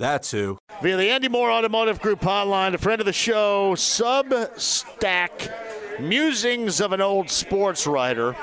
[0.00, 0.58] That's who.
[0.80, 5.52] Via the Andy Moore Automotive Group hotline, a friend of the show, Substack
[6.00, 8.34] Musings of an Old Sports Writer,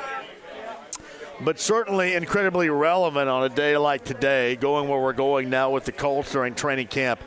[1.42, 5.86] but certainly incredibly relevant on a day like today, going where we're going now with
[5.86, 7.20] the Colts during training camp.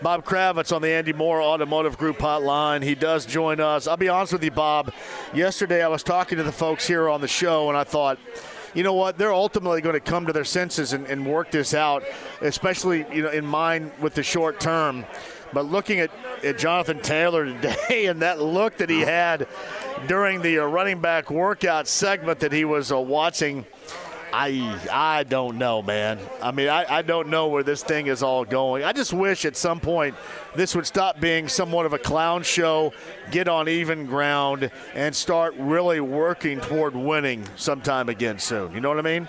[0.00, 2.82] Bob Kravitz on the Andy Moore Automotive Group hotline.
[2.82, 3.86] He does join us.
[3.86, 4.94] I'll be honest with you, Bob.
[5.34, 8.18] Yesterday I was talking to the folks here on the show, and I thought,
[8.74, 9.18] you know what?
[9.18, 12.02] They're ultimately going to come to their senses and, and work this out,
[12.40, 15.04] especially you know in mind with the short term.
[15.52, 16.10] But looking at,
[16.42, 19.46] at Jonathan Taylor today and that look that he had
[20.08, 23.64] during the uh, running back workout segment that he was uh, watching
[24.36, 26.18] I I don't know, man.
[26.42, 28.82] I mean, I, I don't know where this thing is all going.
[28.82, 30.16] I just wish at some point
[30.56, 32.92] this would stop being somewhat of a clown show,
[33.30, 38.74] get on even ground, and start really working toward winning sometime again soon.
[38.74, 39.28] You know what I mean?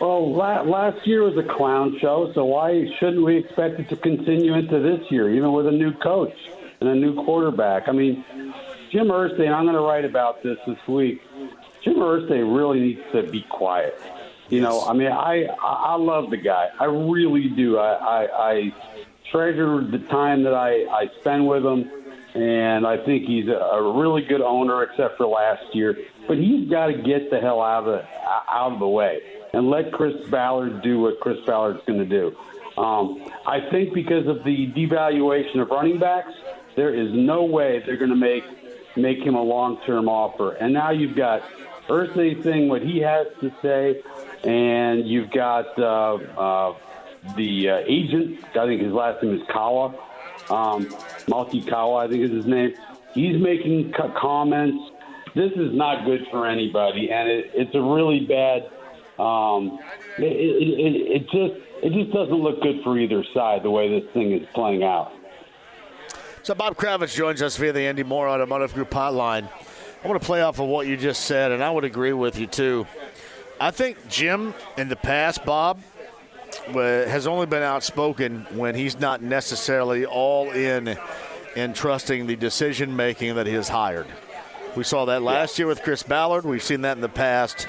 [0.00, 4.54] Well, last year was a clown show, so why shouldn't we expect it to continue
[4.54, 6.34] into this year, even with a new coach
[6.80, 7.88] and a new quarterback?
[7.88, 8.24] I mean,
[8.92, 11.20] Jim Irsay, and I'm going to write about this this week.
[11.82, 14.00] Jim Irsay really needs to be quiet.
[14.48, 16.68] You know, I mean, I I love the guy.
[16.78, 17.78] I really do.
[17.78, 18.74] I I, I
[19.30, 21.90] treasure the time that I I spend with him,
[22.34, 25.96] and I think he's a, a really good owner, except for last year.
[26.28, 28.04] But he's got to get the hell out of the
[28.48, 29.20] out of the way
[29.52, 32.36] and let Chris Ballard do what Chris Ballard's going to do.
[32.76, 36.32] Um, I think because of the devaluation of running backs,
[36.76, 38.44] there is no way they're going to make
[38.96, 40.52] make him a long term offer.
[40.52, 41.42] And now you've got
[41.88, 44.02] Irsay saying what he has to say
[44.46, 46.76] and you've got uh, uh,
[47.36, 48.38] the uh, agent.
[48.56, 49.88] I think his last name is Kawa,
[50.48, 50.86] um,
[51.26, 52.04] Malki Kawa.
[52.04, 52.74] I think is his name.
[53.12, 54.92] He's making comments.
[55.34, 58.70] This is not good for anybody, and it, it's a really bad.
[59.18, 59.80] Um,
[60.18, 64.00] it, it, it, it just it just doesn't look good for either side the way
[64.00, 65.12] this thing is playing out.
[66.42, 69.48] So Bob Kravitz joins us via the Andy Moore Automotive Group hotline.
[70.04, 72.38] I want to play off of what you just said, and I would agree with
[72.38, 72.86] you too.
[73.58, 75.80] I think Jim in the past, Bob,
[76.74, 80.98] has only been outspoken when he's not necessarily all in
[81.54, 84.06] in trusting the decision making that he has hired.
[84.76, 86.44] We saw that last year with Chris Ballard.
[86.44, 87.66] We've seen that in the past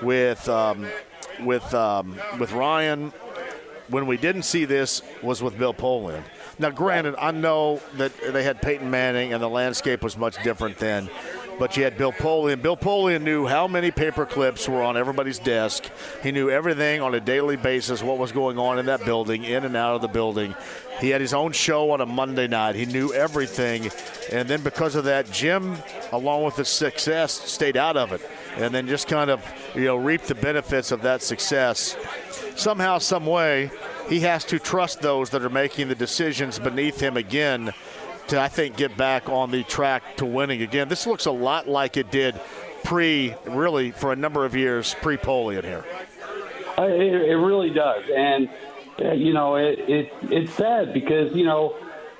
[0.00, 0.86] with um,
[1.40, 3.12] with um, with Ryan.
[3.88, 6.22] When we didn't see this was with Bill Polian.
[6.60, 10.78] Now, granted, I know that they had Peyton Manning and the landscape was much different
[10.78, 11.10] then
[11.60, 12.62] but you had Bill Polian.
[12.62, 15.90] Bill Polian knew how many paper clips were on everybody's desk.
[16.22, 19.66] He knew everything on a daily basis, what was going on in that building, in
[19.66, 20.54] and out of the building.
[21.02, 22.76] He had his own show on a Monday night.
[22.76, 23.90] He knew everything.
[24.32, 25.76] And then because of that, Jim,
[26.12, 28.22] along with his success, stayed out of it.
[28.56, 29.44] And then just kind of,
[29.74, 31.94] you know, reaped the benefits of that success.
[32.56, 33.70] Somehow, some way,
[34.08, 37.74] he has to trust those that are making the decisions beneath him again
[38.30, 40.88] to, I think, get back on the track to winning again.
[40.88, 42.40] This looks a lot like it did
[42.84, 45.84] pre, really, for a number of years pre Polian here.
[46.78, 48.04] Uh, it, it, really does.
[48.14, 48.48] And,
[49.00, 51.76] uh, you know, it, it, it's sad because, you know,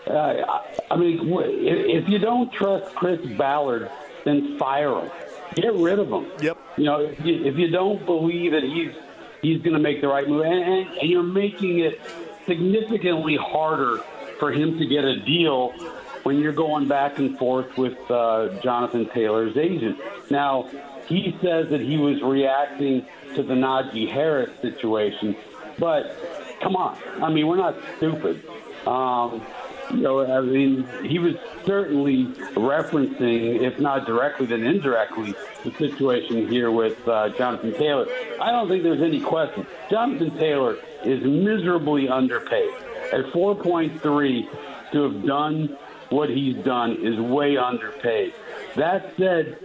[0.06, 3.90] uh, I mean, if you don't trust Chris Ballard,
[4.24, 5.10] then fire him.
[5.54, 6.26] Get rid of him.
[6.42, 6.58] Yep.
[6.76, 8.92] You know, if you, if you don't believe that he's
[9.42, 12.00] he's going to make the right move, and, and, and you're making it
[12.46, 13.98] significantly harder
[14.38, 15.72] for him to get a deal
[16.30, 19.98] when you're going back and forth with uh, Jonathan Taylor's agent.
[20.30, 20.70] Now,
[21.06, 23.04] he says that he was reacting
[23.34, 25.34] to the Najee Harris situation,
[25.76, 26.16] but
[26.62, 26.96] come on.
[27.20, 28.44] I mean, we're not stupid.
[28.86, 29.44] Um,
[29.90, 31.34] you know, I mean, he was
[31.66, 35.34] certainly referencing, if not directly, then indirectly,
[35.64, 38.06] the situation here with uh, Jonathan Taylor.
[38.40, 39.66] I don't think there's any question.
[39.90, 42.70] Jonathan Taylor is miserably underpaid.
[43.12, 44.48] at 4.3
[44.92, 45.76] to have done
[46.10, 48.34] what he's done is way underpaid.
[48.76, 49.58] That said,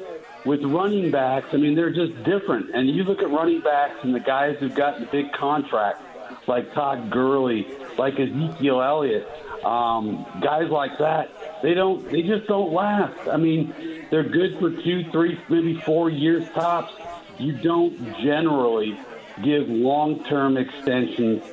[0.45, 2.73] with running backs, I mean, they're just different.
[2.73, 6.01] And you look at running backs and the guys who've gotten big contracts,
[6.47, 9.27] like Todd Gurley, like Ezekiel Elliott,
[9.65, 13.27] um, guys like that, they don't, they just don't last.
[13.27, 13.73] I mean,
[14.11, 16.93] they're good for two, three, maybe four years tops.
[17.39, 18.97] You don't generally
[19.43, 21.43] give long-term extensions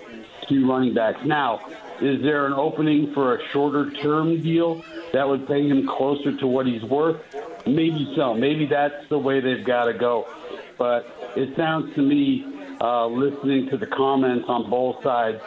[0.48, 1.24] to running backs.
[1.24, 1.60] Now,
[2.00, 6.66] is there an opening for a shorter-term deal that would pay him closer to what
[6.66, 7.20] he's worth?
[7.66, 8.34] Maybe so.
[8.34, 10.26] Maybe that's the way they've got to go.
[10.78, 11.06] But
[11.36, 12.44] it sounds to me,
[12.80, 15.40] uh, listening to the comments on both sides,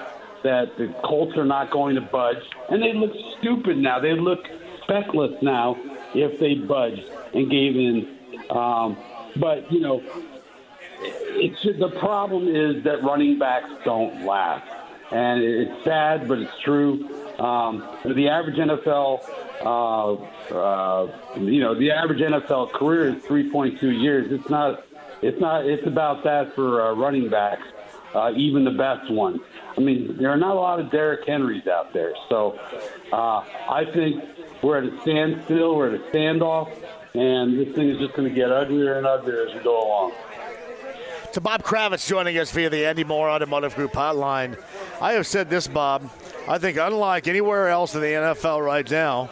[0.44, 4.00] that the Colts are not going to budge, and they look stupid now.
[4.00, 4.46] They look
[4.88, 5.76] feckless now
[6.14, 7.04] if they budge
[7.34, 8.16] and gave in.
[8.50, 8.96] Um,
[9.38, 10.04] but you know,
[11.02, 14.68] it's the problem is that running backs don't last,
[15.12, 17.10] and it's sad, but it's true.
[17.40, 19.28] Um, the average NFL,
[19.62, 20.14] uh,
[20.54, 24.32] uh, you know, the average NFL career is 3.2 years.
[24.32, 24.86] It's not.
[25.22, 25.66] It's not.
[25.66, 27.64] It's about that for uh, running backs,
[28.14, 29.42] uh, even the best ones.
[29.78, 32.14] I mean, there are not a lot of Derrick Henrys out there.
[32.30, 32.58] So
[33.12, 34.24] uh, I think
[34.62, 35.76] we're at a standstill.
[35.76, 36.72] We're at a standoff,
[37.14, 40.14] and this thing is just going to get uglier and uglier as we go along.
[41.36, 44.58] To Bob Kravitz joining us via the Andy Moore Automotive Group hotline.
[45.02, 46.10] I have said this, Bob.
[46.48, 49.30] I think unlike anywhere else in the NFL right now,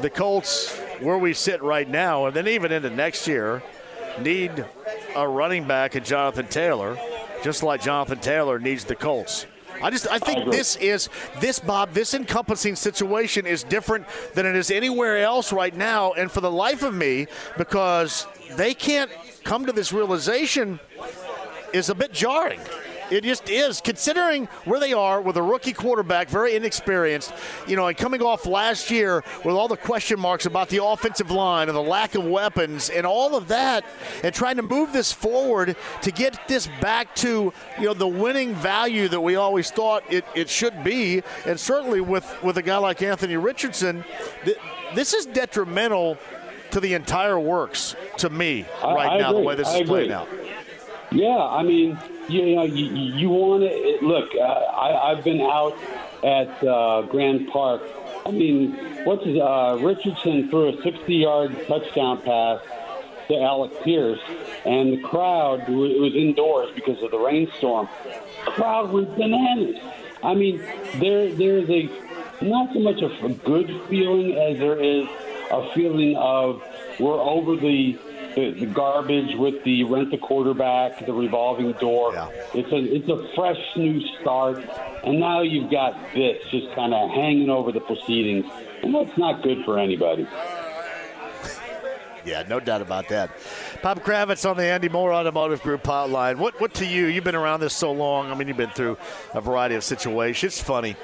[0.00, 3.60] the Colts, where we sit right now, and then even into next year,
[4.20, 4.64] need
[5.16, 6.96] a running back in Jonathan Taylor,
[7.42, 9.46] just like Jonathan Taylor needs the Colts.
[9.82, 11.08] I just I think this is
[11.40, 16.30] this Bob this encompassing situation is different than it is anywhere else right now and
[16.30, 17.26] for the life of me
[17.58, 18.26] because
[18.56, 19.10] they can't
[19.44, 20.80] come to this realization
[21.76, 22.60] is a bit jarring.
[23.08, 27.32] It just is, considering where they are with a rookie quarterback, very inexperienced,
[27.68, 31.30] you know, and coming off last year with all the question marks about the offensive
[31.30, 33.84] line and the lack of weapons and all of that,
[34.24, 38.56] and trying to move this forward to get this back to, you know, the winning
[38.56, 41.22] value that we always thought it, it should be.
[41.44, 44.04] And certainly with, with a guy like Anthony Richardson,
[44.44, 44.58] th-
[44.96, 46.18] this is detrimental
[46.72, 49.40] to the entire works to me right I now, agree.
[49.42, 50.28] the way this I is playing out.
[51.12, 51.98] Yeah, I mean,
[52.28, 54.30] you know, you, you want to look.
[54.34, 55.76] Uh, I, I've been out
[56.24, 57.82] at uh, Grand Park.
[58.26, 58.72] I mean,
[59.04, 62.60] what's uh, Richardson threw a 60-yard touchdown pass
[63.28, 64.20] to Alec Pierce,
[64.64, 67.88] and the crowd it was indoors because of the rainstorm.
[68.44, 69.76] Crowd was bananas.
[70.22, 70.58] I mean,
[70.98, 71.88] there there's a
[72.42, 75.06] not so much a good feeling as there is
[75.50, 76.62] a feeling of
[76.98, 77.98] we're over the
[78.36, 82.12] the, the garbage with the rent the quarterback, the revolving door.
[82.12, 82.28] Yeah.
[82.54, 84.58] It's a it's a fresh new start,
[85.02, 88.44] and now you've got this just kind of hanging over the proceedings,
[88.82, 90.28] and that's not good for anybody.
[92.26, 93.30] Yeah, no doubt about that.
[93.82, 96.38] Bob Kravitz on the Andy Moore Automotive Group hotline.
[96.38, 97.06] What, what to you?
[97.06, 98.32] You've been around this so long.
[98.32, 98.98] I mean, you've been through
[99.32, 100.54] a variety of situations.
[100.54, 100.96] It's funny.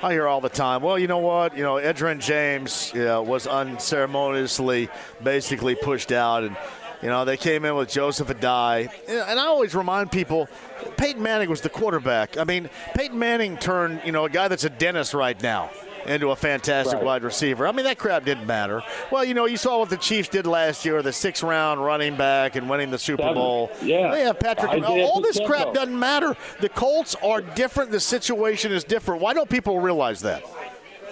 [0.00, 0.82] I hear all the time.
[0.82, 1.56] Well, you know what?
[1.56, 4.88] You know, Edgerrin James you know, was unceremoniously
[5.20, 6.56] basically pushed out, and
[7.02, 8.90] you know they came in with Joseph Addai.
[9.08, 10.48] And I always remind people,
[10.96, 12.36] Peyton Manning was the quarterback.
[12.36, 15.70] I mean, Peyton Manning turned you know a guy that's a dentist right now
[16.06, 17.04] into a fantastic Right.
[17.04, 17.66] wide receiver.
[17.66, 18.82] I mean, that crap didn't matter.
[19.10, 22.16] Well, you know, you saw what the Chiefs did last year, the six round running
[22.16, 23.34] back and winning the Super Seven.
[23.34, 23.70] Bowl.
[23.82, 24.10] Yeah.
[24.12, 24.70] They have Patrick.
[24.70, 26.34] Isaiah all this crap doesn't matter.
[26.60, 27.90] The Colts are different.
[27.90, 29.20] The situation is different.
[29.20, 30.44] Why don't people realize that?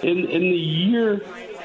[0.03, 1.21] in in the year,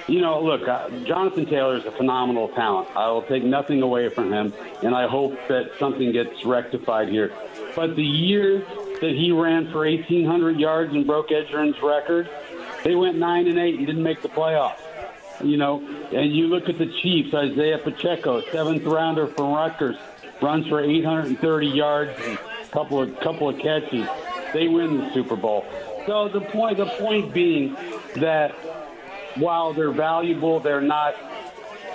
[0.09, 2.89] you know, look, uh, Jonathan Taylor is a phenomenal talent.
[2.97, 7.33] I will take nothing away from him, and I hope that something gets rectified here.
[7.77, 8.59] But the year
[9.01, 12.29] that he ran for 1,800 yards and broke Edgerrin's record,
[12.85, 14.81] they went nine and eight and didn't make the playoffs.
[15.43, 15.81] You know,
[16.13, 19.97] and you look at the Chiefs, Isaiah Pacheco, seventh rounder from Rutgers,
[20.41, 24.09] runs for 830 yards and a couple of couple of catches.
[24.53, 25.65] They win the Super Bowl.
[26.07, 27.75] So the point the point being
[28.17, 28.55] that
[29.37, 31.15] while they're valuable, they're not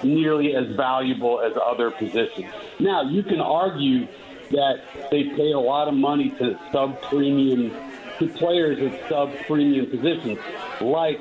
[0.03, 2.51] nearly as valuable as other positions.
[2.79, 4.07] Now, you can argue
[4.51, 7.75] that they pay a lot of money to sub premium
[8.19, 10.39] to players at sub premium positions,
[10.81, 11.19] like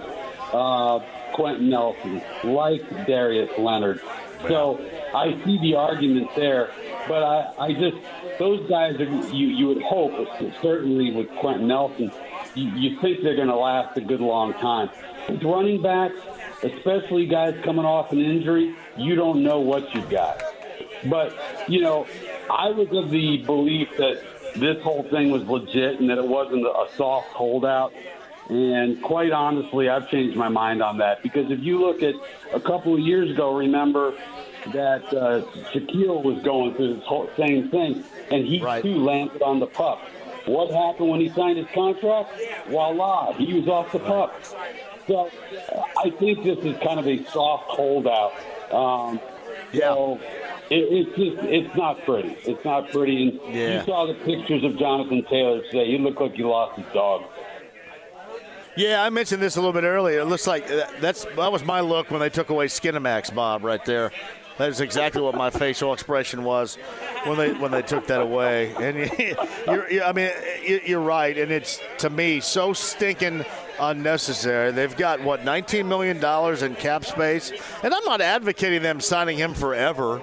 [0.52, 1.00] uh,
[1.34, 4.00] Quenton Nelson, like Darius Leonard.
[4.48, 4.80] So
[5.14, 6.70] I see the argument there,
[7.08, 7.96] but I, I just
[8.38, 10.12] those guys are you you would hope
[10.62, 12.12] certainly with Quenton Nelson,
[12.54, 14.90] you, you think they're going to last a good long time.
[15.28, 16.14] With running backs,
[16.62, 20.42] especially guys coming off an injury, you don't know what you've got.
[21.10, 21.36] But,
[21.68, 22.06] you know,
[22.50, 24.22] I was of the belief that
[24.56, 27.92] this whole thing was legit and that it wasn't a soft holdout
[28.48, 32.14] And quite honestly, I've changed my mind on that because if you look at
[32.54, 34.12] a couple of years ago, remember
[34.72, 35.42] that uh,
[35.72, 38.82] Shaquille was going through this whole same thing, and he Right.
[38.82, 39.98] too landed on the pup.
[40.46, 42.32] What happened when he signed his contract?
[42.68, 44.40] Voila, he was off the pup.
[45.06, 45.30] So
[45.72, 48.32] uh, I think this is kind of a soft holdout.
[48.72, 49.20] Um,
[49.72, 49.94] Yeah.
[49.94, 50.20] So
[50.70, 52.36] it, it's just it's not pretty.
[52.44, 53.28] It's not pretty.
[53.44, 53.78] And Yeah.
[53.80, 55.86] you saw the pictures of Jonathan Taylor today.
[55.90, 57.24] He looked like he lost his dog.
[58.76, 60.20] Yeah, I mentioned this a little bit earlier.
[60.20, 63.64] It looks like that- that's that was my look when they took away Skinamax, Bob,
[63.64, 64.12] right there.
[64.58, 66.76] That is exactly what my facial expression was
[67.24, 68.74] when they when they took that away.
[68.78, 68.96] And
[69.66, 70.30] you're, you're I mean,
[70.86, 73.44] you're right, and it's to me so stinking
[73.78, 74.72] unnecessary.
[74.72, 77.52] They've got what 19 million dollars in cap space,
[77.82, 80.22] and I'm not advocating them signing him forever.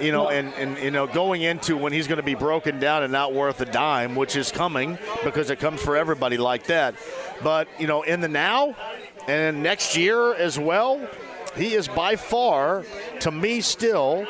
[0.00, 3.02] You know, and, and you know, going into when he's going to be broken down
[3.02, 6.94] and not worth a dime, which is coming because it comes for everybody like that.
[7.42, 8.76] But you know, in the now
[9.26, 11.00] and next year as well,
[11.56, 12.84] he is by far,
[13.20, 14.26] to me, still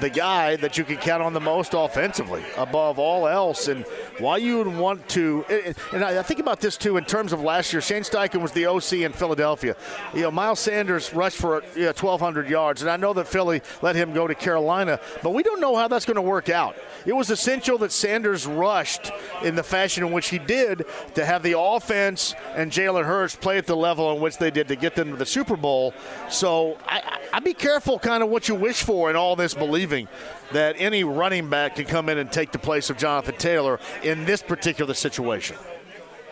[0.00, 3.68] the guy that you can count on the most offensively above all else.
[3.68, 3.84] And
[4.18, 5.44] why you would want to,
[5.92, 7.80] and I think about this too in terms of last year.
[7.80, 9.76] Shane Steichen was the OC in Philadelphia.
[10.14, 13.62] You know, Miles Sanders rushed for you know, 1,200 yards, and I know that Philly
[13.82, 16.76] let him go to Carolina, but we don't know how that's going to work out.
[17.04, 19.12] It was essential that Sanders rushed
[19.42, 20.84] in the fashion in which he did
[21.14, 24.68] to have the offense and Jalen Hurts play at the level in which they did
[24.68, 25.94] to get them to the Super Bowl.
[26.28, 29.54] So I, I, I'd be careful kind of what you wish for in all this
[29.86, 30.08] believing
[30.52, 34.24] that any running back can come in and take the place of Jonathan Taylor in
[34.24, 35.56] this particular situation.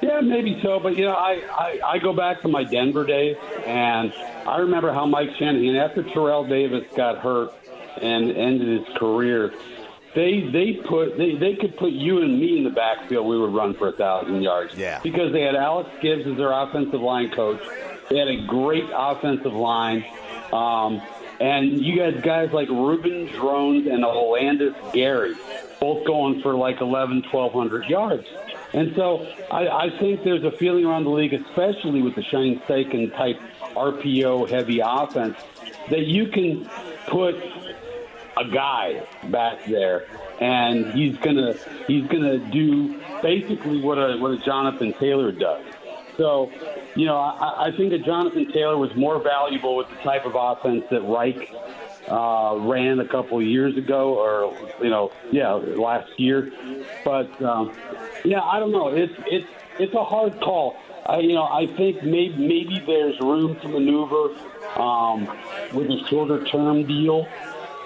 [0.02, 0.80] Yeah, maybe so.
[0.80, 4.12] But you know, I, I I go back to my Denver days, and
[4.46, 7.52] I remember how Mike Shanahan, after Terrell Davis got hurt
[8.02, 9.54] and ended his career,
[10.14, 13.26] they they put they they could put you and me in the backfield.
[13.26, 14.74] We would run for a thousand yards.
[14.74, 15.00] Yeah.
[15.02, 17.62] because they had Alex Gibbs as their offensive line coach.
[18.10, 20.04] They had a great offensive line.
[20.52, 21.00] Um,
[21.40, 25.34] and you got guys like Reuben Droughns and Olandis Gary,
[25.80, 28.26] both going for like 11, 1,200 yards.
[28.72, 32.60] And so I, I think there's a feeling around the league, especially with the Shane
[32.60, 33.40] Steichen type
[33.76, 35.36] RPO heavy offense,
[35.90, 36.68] that you can
[37.06, 37.36] put
[38.36, 40.06] a guy back there,
[40.40, 41.54] and he's gonna
[41.86, 45.64] he's gonna do basically what a what a Jonathan Taylor does.
[46.16, 46.50] So,
[46.96, 50.34] you know, I, I think that Jonathan Taylor was more valuable with the type of
[50.36, 51.36] offense that Reich
[52.08, 56.52] uh, ran a couple years ago, or you know, yeah, last year.
[57.04, 57.76] But um,
[58.24, 58.88] yeah, I don't know.
[58.88, 59.48] It's it's
[59.78, 60.76] it's a hard call.
[61.06, 64.34] I, you know, I think maybe maybe there's room to maneuver
[64.80, 65.26] um,
[65.72, 67.26] with a shorter term deal.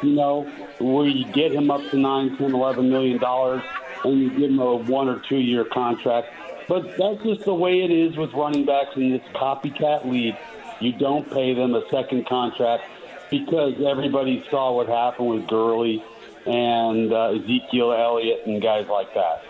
[0.03, 0.43] You know,
[0.79, 3.63] where you get him up to nine, ten, eleven million dollars,
[4.05, 6.29] and you give him a one or two year contract.
[6.69, 10.37] But that's just the way it is with running backs in this copycat league.
[10.81, 12.85] You don't pay them a second contract
[13.31, 16.05] because everybody saw what happened with Gurley
[16.47, 19.43] and uh, Ezekiel Elliott and guys like that.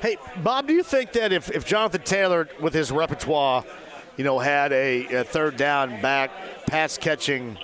[0.00, 3.64] Hey, Bob, do you think that if, if Jonathan Taylor, with his repertoire,
[4.16, 6.30] you know, had a, a third down back
[6.66, 7.58] pass catching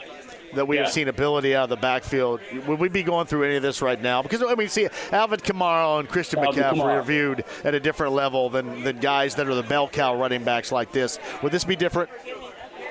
[0.54, 0.84] that we Yeah.
[0.84, 3.82] have seen ability out of the backfield, would we be going through any of this
[3.82, 4.22] right now?
[4.22, 7.00] Because I mean, see, Alvin Kamara and Christian Alvin McCaffrey Kamara.
[7.00, 10.44] are viewed at a different level than, than guys that are the bell cow running
[10.44, 11.18] backs like this.
[11.42, 12.10] Would this be different?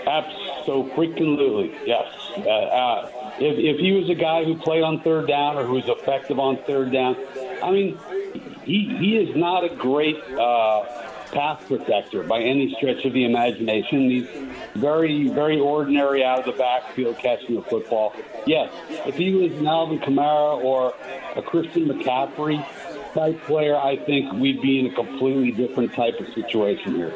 [0.05, 2.07] Absolutely, yes.
[2.37, 5.73] Uh, uh, if, if he was a guy who played on third down or who
[5.73, 7.15] was effective on third down,
[7.63, 7.97] I mean,
[8.63, 11.02] he he is not a great uh,
[11.33, 14.09] pass protector by any stretch of the imagination.
[14.09, 14.27] He's
[14.75, 18.13] very very ordinary out of the backfield catching the football.
[18.45, 18.71] Yes,
[19.05, 20.93] if he was an Alvin Kamara or
[21.35, 22.65] a Christian McCaffrey
[23.13, 27.13] type player, I think we'd be in a completely different type of situation here.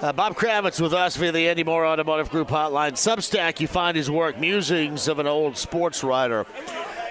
[0.00, 2.92] Uh, Bob Kravitz with us via the Andy Moore Automotive Group hotline.
[2.92, 6.46] Substack, you find his work, Musings of an Old Sports Writer.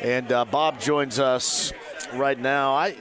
[0.01, 1.71] And uh, Bob joins us
[2.13, 2.73] right now.
[2.73, 2.95] I,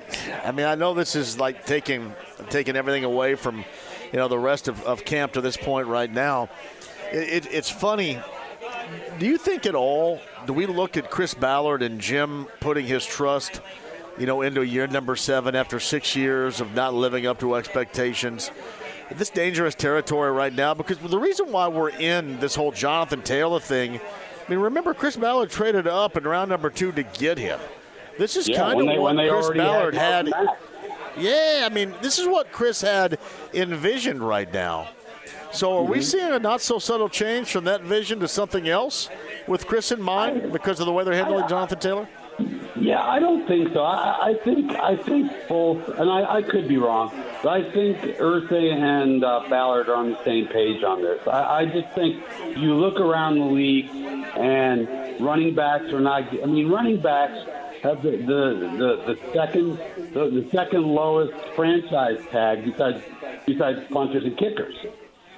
[0.45, 2.15] I mean, I know this is like taking
[2.51, 3.59] taking everything away from,
[4.13, 6.49] you know, the rest of, of camp to this point right now.
[7.13, 8.21] It, it, it's funny.
[9.19, 10.21] Do you think at all?
[10.47, 13.61] Do we look at Chris Ballard and Jim putting his trust,
[14.19, 18.51] you know, into year number seven after six years of not living up to expectations?
[19.19, 23.61] this dangerous territory right now because the reason why we're in this whole Jonathan Taylor
[23.61, 27.61] thing, I mean, remember Chris Ballard traded up in round number two to get him.
[28.19, 30.49] This is Yeah, kind of what they Chris Ballard had, had.
[31.17, 33.19] Yeah, I mean, this is what Chris had
[33.53, 34.89] envisioned right now.
[35.53, 36.03] So are we Mm-hmm.
[36.03, 39.11] seeing a not so subtle change from that vision to something else
[39.47, 42.09] with Chris in mind because of the way they're handling Jonathan Taylor?
[42.75, 43.83] Yeah, I don't think so.
[43.83, 47.99] I, I think I think both, and I, I could be wrong, but I think
[48.17, 51.21] Irsay and uh, Ballard are on the same page on this.
[51.29, 52.25] I, I just think
[52.57, 54.89] you look around the league, and
[55.21, 56.23] running backs are not.
[56.43, 57.47] I mean, running backs
[57.83, 58.17] have the the,
[58.79, 59.77] the, the second
[60.13, 63.03] the, the second lowest franchise tag besides
[63.47, 64.77] besides punters and kickers.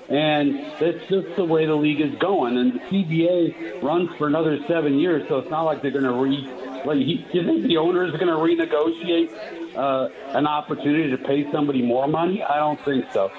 [0.09, 2.59] And that's just the way the league is going.
[2.59, 6.13] And the CBA runs for another seven years, so it's not like they're going to
[6.13, 6.47] re.
[6.85, 11.51] Like, do you think the owners are going to renegotiate uh, an opportunity to pay
[11.51, 12.43] somebody more money?
[12.43, 13.33] I don't think so.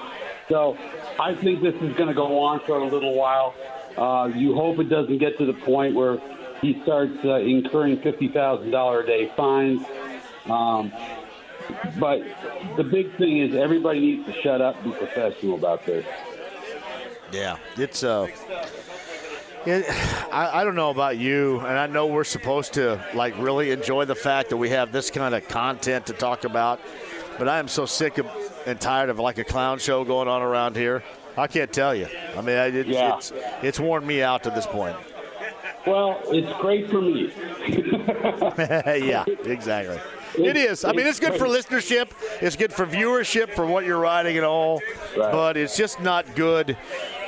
[0.48, 0.76] So
[1.20, 3.54] I think this is going to go on for a little while.
[3.96, 6.18] Uh, you hope it doesn't get to the point where
[6.60, 9.82] he starts uh, incurring fifty thousand dollar a day fines.
[10.46, 10.92] Um,
[11.98, 12.20] but
[12.76, 16.04] the big thing is everybody needs to shut up and be professional about this.
[17.32, 18.28] Yeah, it's uh,
[19.66, 19.84] it,
[20.32, 24.04] I, I don't know about you, and I know we're supposed to like really enjoy
[24.04, 26.80] the fact that we have this kind of content to talk about,
[27.36, 28.28] but I am so sick of,
[28.64, 31.02] and tired of like a clown show going on around here.
[31.36, 32.06] I can't tell you.
[32.36, 33.16] I mean, it's, Yeah.
[33.16, 33.32] it's
[33.62, 34.96] it's worn me out to this point.
[35.86, 37.32] Well, it's great for me.
[39.06, 40.00] yeah, exactly.
[40.36, 40.84] It is.
[40.84, 42.10] I mean, it's good for listenership.
[42.42, 44.82] It's good for viewership for what you're writing and all.
[45.16, 45.32] Right.
[45.32, 46.76] But it's just not good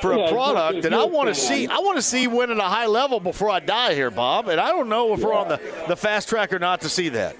[0.01, 1.67] for Yeah, a it's product that I want to see.
[1.67, 4.47] I want to see win at a high level before I die here, Bob.
[4.47, 7.09] And I don't know if we're on the, the fast track or not to see
[7.09, 7.35] that.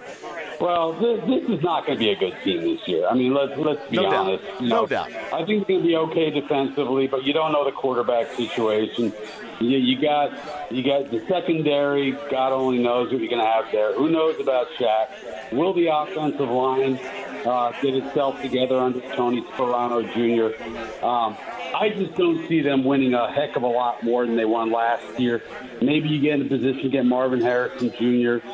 [0.59, 3.07] Well, this, this is not going to be a good team this year.
[3.07, 4.13] I mean, let's let's be No doubt.
[4.13, 4.43] honest.
[4.61, 5.11] You No doubt.
[5.33, 9.13] I think to be okay defensively, but you don't know the quarterback situation.
[9.61, 10.31] You, you got
[10.71, 12.11] you got the secondary.
[12.29, 13.93] God only knows what you're going to have there.
[13.95, 15.51] Who knows about Shaq?
[15.53, 16.99] Will the offensive line
[17.45, 21.05] uh, get itself together under Tony Sparano Jr.?
[21.05, 21.37] Um,
[21.73, 24.71] I just don't see them winning a heck of a lot more than they won
[24.71, 25.41] last year.
[25.81, 28.45] Maybe you get in a position to get Marvin Harrison Jr.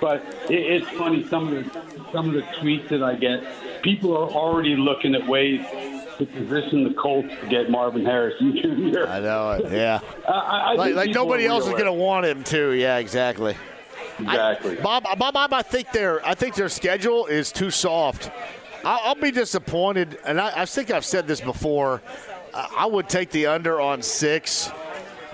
[0.00, 1.80] But it, it's funny some of the
[2.12, 3.42] some of the tweets that I get.
[3.82, 5.64] People are already looking at ways
[6.18, 8.56] to position the Colts to get Marvin Harrison
[8.92, 9.06] Jr.
[9.06, 9.72] I know it.
[9.72, 10.00] Yeah.
[10.26, 12.72] I, I Like, like nobody else is going to want him to.
[12.72, 13.54] Yeah, exactly.
[14.18, 14.76] Exactly.
[14.76, 18.30] Bob, Bob, Bob, I think their I think their schedule is too soft.
[18.84, 22.02] I'll, I'll be disappointed, and I, I think I've said this before.
[22.54, 24.70] I, I would take the under on six,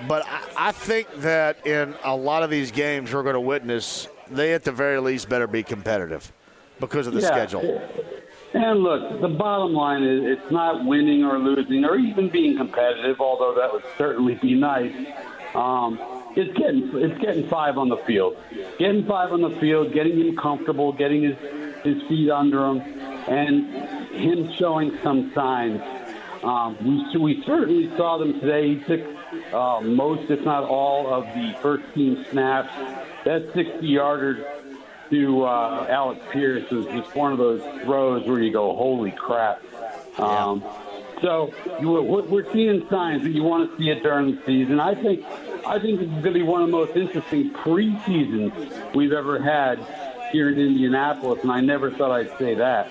[0.08, 4.08] but I, I think that in a lot of these games we're going to witness,
[4.34, 6.32] they at the very least better be competitive
[6.80, 7.26] because of the Yeah.
[7.28, 7.82] schedule.
[8.54, 13.18] And look, the bottom line is it's not winning or losing or even being competitive,
[13.20, 14.92] although that would certainly be nice.
[15.54, 15.98] Um,
[16.34, 18.36] it's getting it's getting five on the field,
[18.78, 21.36] getting five on the field, getting him comfortable, getting his
[21.82, 22.80] his feet under him,
[23.28, 23.66] and
[24.12, 25.80] him showing some signs.
[26.42, 26.76] Um,
[27.14, 28.74] we we certainly saw them today.
[28.74, 29.00] He took
[29.52, 32.72] uh, most, if not all, of the first team snaps.
[33.24, 34.44] That 60 yarder
[35.10, 39.62] to uh, Alec Pierce was just one of those throws where you go, "Holy crap!"
[40.18, 40.64] Um,
[41.20, 44.80] so you, we're, we're seeing signs that you want to see it during the season.
[44.80, 45.24] I think,
[45.66, 49.40] I think this is going to be one of the most interesting preseasons we've ever
[49.40, 49.78] had
[50.32, 52.90] here in Indianapolis, and I never thought I'd say that.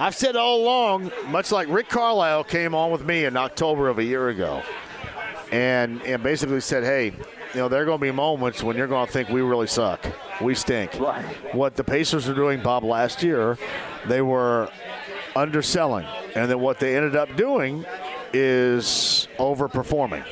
[0.00, 3.98] I've said all along, much like Rick Carlisle came on with me in October of
[3.98, 4.62] a year ago,
[5.52, 7.12] and and basically said, "Hey,
[7.52, 9.66] you know, there are going to be moments when you're going to think we really
[9.66, 10.00] suck,
[10.40, 11.22] we stink." Right.
[11.54, 13.58] What the Pacers were doing, Bob, last year,
[14.06, 14.70] they were
[15.36, 17.84] underselling, and then what they ended up doing
[18.32, 20.24] is overperforming.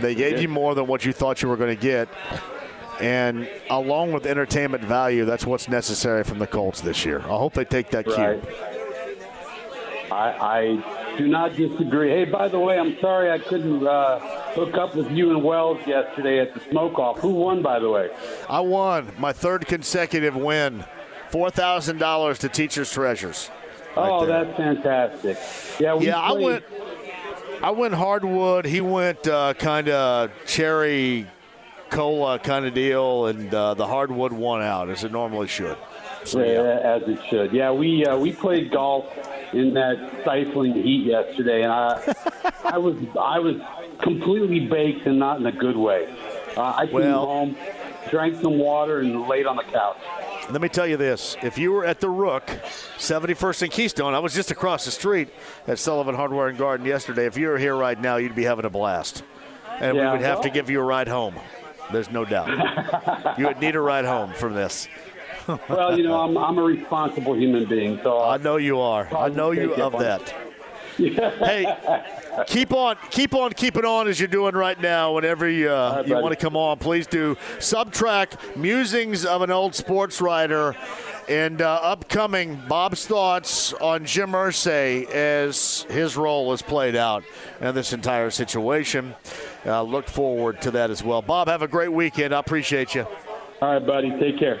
[0.00, 2.08] They gave you more than what you thought you were going to get.
[3.00, 7.20] And along with entertainment value, that's what's necessary from the Colts this year.
[7.20, 8.14] I hope they take that cue.
[8.16, 8.77] Right.
[10.10, 12.10] I, I do not disagree.
[12.10, 14.18] Hey, by the way, I'm sorry I couldn't uh,
[14.54, 17.18] hook up with you and Wells yesterday at the smoke off.
[17.18, 18.10] Who won, by the way?
[18.48, 20.84] I won my third consecutive win,
[21.30, 23.50] four thousand dollars to Teachers Treasures.
[23.96, 24.44] right oh, there.
[24.44, 25.38] that's fantastic.
[25.80, 26.18] Yeah, yeah.
[26.18, 26.64] I went.
[27.62, 28.64] I went hardwood.
[28.66, 31.26] He went uh, kind of cherry
[31.90, 35.76] cola kind of deal, and uh, the hardwood won out as it normally should.
[36.24, 37.52] So Yeah, as it should.
[37.52, 39.06] Yeah, we uh, we played golf
[39.52, 42.14] in that stifling heat yesterday, and I
[42.64, 43.56] I was I was
[44.02, 46.08] completely baked and not in a good way.
[46.56, 47.56] Uh, I came Well- home,
[48.10, 49.96] drank some water, and laid on the couch.
[50.50, 52.46] Let me tell you this: if you were at the Rook,
[52.98, 55.28] 71st and Keystone, I was just across the street
[55.66, 57.26] at Sullivan Hardware and Garden yesterday.
[57.26, 59.22] If you were here right now, you'd be having a blast,
[59.80, 61.34] and Yeah, we would have to give you a ride home.
[61.92, 63.38] There's no doubt.
[63.38, 64.88] you would need a ride home from this.
[65.68, 69.08] Well, you know, I'm I'm a responsible human being, so I know you are.
[69.16, 70.34] I know you of that.
[70.98, 72.04] hey,
[72.48, 75.14] keep on, keep on keeping on as you're doing right now.
[75.14, 77.36] Whenever you, uh, right, you want to come on, please do.
[77.58, 80.74] Substack musings of an old sports writer.
[81.28, 87.22] And uh, upcoming, Bob's thoughts on Jim Irsay as his role is played out
[87.60, 89.14] in this entire situation.
[89.66, 91.20] Uh, look forward to that as well.
[91.20, 92.34] Bob, have a great weekend.
[92.34, 93.06] I appreciate you.
[93.60, 94.10] All right, buddy.
[94.18, 94.60] Take care.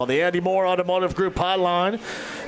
[0.00, 2.00] On the Andy Moore Automotive Group hotline,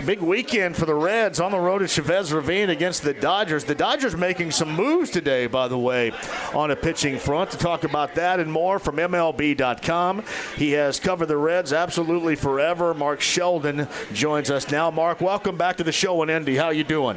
[0.04, 3.62] big weekend for the Reds on the road at Chavez Ravine against the Dodgers.
[3.62, 6.10] The Dodgers making some moves today, by the way,
[6.52, 7.52] on a pitching front.
[7.52, 10.24] To talk about that and more from MLB.com,
[10.56, 12.92] he has covered the Reds absolutely forever.
[12.94, 14.90] Mark Sheldon joins us now.
[14.90, 17.16] Mark, welcome back to the show And Andy, How are you doing?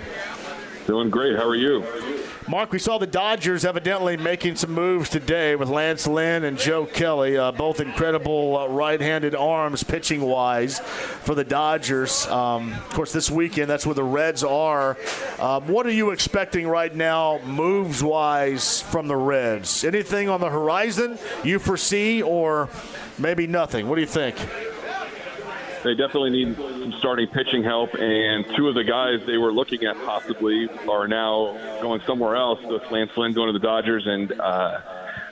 [0.85, 1.37] Doing great.
[1.37, 1.83] How are you?
[2.49, 6.87] Mark, we saw the Dodgers evidently making some moves today with Lance Lynn and Joe
[6.87, 12.25] Kelly, uh, both incredible uh, right-handed arms pitching wise for the Dodgers.
[12.25, 14.97] Um, of course, this weekend that's where the Reds are.
[15.37, 19.83] Um, what are you expecting right now, moves wise, from the Reds?
[19.83, 22.67] Anything on the horizon you foresee, or
[23.19, 23.87] maybe nothing?
[23.87, 24.35] What do you think?
[25.83, 29.85] They definitely need some starting pitching help, and two of the guys they were looking
[29.85, 32.59] at possibly are now going somewhere else.
[32.63, 34.81] With Lance Lynn going to the Dodgers and uh,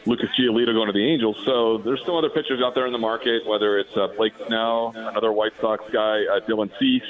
[0.06, 1.38] Lucas Giolito going to the Angels.
[1.46, 4.94] So there's still other pitchers out there in the market, whether it's uh, Blake Snell,
[4.96, 7.04] another White Sox guy, uh, Dylan Cease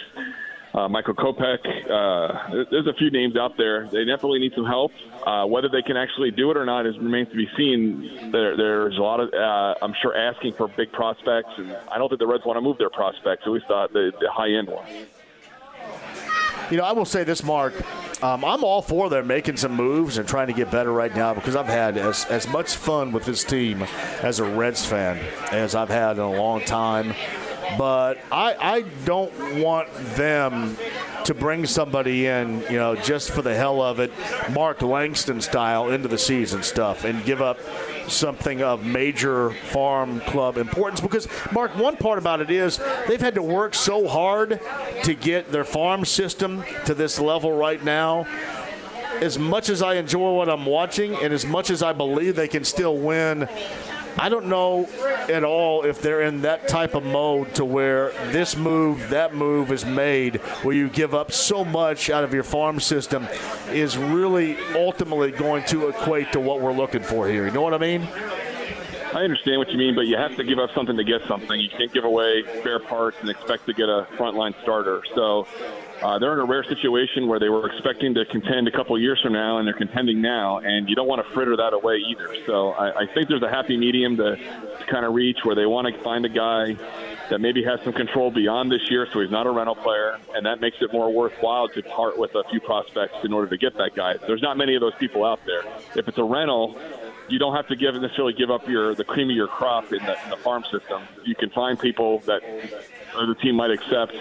[0.74, 1.60] uh, Michael Kopech.
[1.90, 3.88] Uh, there's a few names out there.
[3.88, 4.92] They definitely need some help.
[5.26, 8.32] Uh, whether they can actually do it or not is remains to be seen.
[8.32, 12.10] There, there's a lot of, uh, I'm sure, asking for big prospects, and I don't
[12.10, 13.44] think the Reds want to move their prospects.
[13.46, 14.90] At least uh, the, the high end ones.
[16.70, 17.74] You know, I will say this, Mark.
[18.22, 21.34] Um, I'm all for them making some moves and trying to get better right now
[21.34, 23.84] because I've had as, as much fun with this team
[24.22, 25.18] as a Reds fan
[25.52, 27.14] as I've had in a long time
[27.78, 30.78] but I, I don't want them
[31.26, 34.12] to bring somebody in, you know, just for the hell of it,
[34.52, 37.60] Mark Langston style into the season stuff and give up
[38.08, 41.02] something of major farm club importance.
[41.02, 44.62] Because Mark one part about it is they've had to work so hard
[45.04, 48.26] to get their farm system to this level right now.
[49.22, 52.48] As much as I enjoy what I'm watching and as much as I believe they
[52.48, 53.50] can still win
[54.20, 54.88] I don't know
[55.30, 59.72] at all if they're in that type of mode to where this move, that move
[59.72, 63.28] is made, where you give up so much out of your farm system,
[63.70, 67.46] is really ultimately going to equate to what we're looking for here.
[67.46, 68.08] You know what I mean?
[69.18, 71.60] I understand what you mean, but you have to give up something to get something.
[71.60, 75.02] You can't give away spare parts and expect to get a frontline starter.
[75.16, 75.48] So
[76.04, 79.20] uh, they're in a rare situation where they were expecting to contend a couple years
[79.20, 82.36] from now, and they're contending now, and you don't want to fritter that away either.
[82.46, 85.66] So I, I think there's a happy medium to, to kind of reach where they
[85.66, 86.76] want to find a guy
[87.32, 90.46] that maybe has some control beyond this year, so he's not a rental player, and
[90.46, 93.76] that makes it more worthwhile to part with a few prospects in order to get
[93.78, 94.16] that guy.
[94.28, 95.64] There's not many of those people out there.
[95.96, 96.80] If it's a rental,
[97.30, 100.04] you don't have to give necessarily give up your the cream of your crop in
[100.06, 101.04] the, in the farm system.
[101.24, 102.42] You can find people that
[103.14, 104.16] the team might accept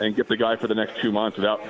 [0.00, 1.60] and get the guy for the next two months without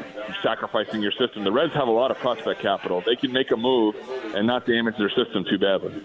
[0.43, 1.45] sacrificing your system.
[1.45, 3.03] The Reds have a lot of prospect capital.
[3.05, 3.95] They can make a move
[4.35, 6.03] and not damage their system too badly.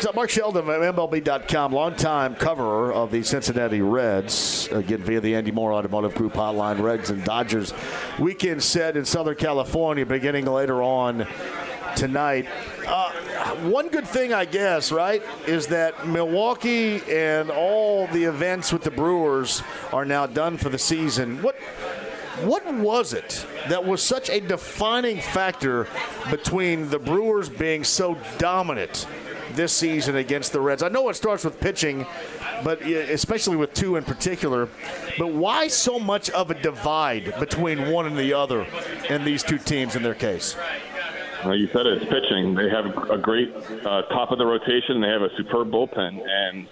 [0.00, 5.52] So Mark Sheldon of MLB.com, longtime coverer of the Cincinnati Reds, again via the Andy
[5.52, 7.72] Moore Automotive Group hotline, Reds and Dodgers.
[8.18, 11.26] Weekend set in Southern California beginning later on
[11.96, 12.46] tonight.
[12.86, 13.10] Uh,
[13.62, 18.90] one good thing, I guess, right, is that Milwaukee and all the events with the
[18.90, 21.42] Brewers are now done for the season.
[21.42, 21.56] What
[22.42, 25.86] what was it that was such a defining factor
[26.30, 29.06] between the Brewers being so dominant
[29.52, 30.82] this season against the Reds?
[30.82, 32.06] I know it starts with pitching,
[32.64, 34.68] but especially with two in particular.
[35.16, 38.66] But why so much of a divide between one and the other
[39.08, 40.56] in these two teams in their case?
[41.44, 42.54] Uh, you said it, it's pitching.
[42.54, 45.00] They have a great uh, top of the rotation.
[45.00, 46.66] They have a superb bullpen, and